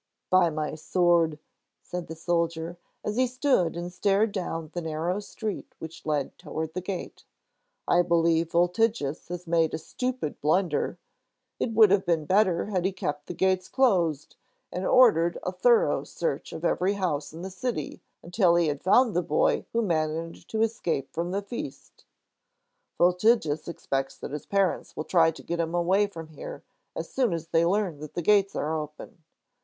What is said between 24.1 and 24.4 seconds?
that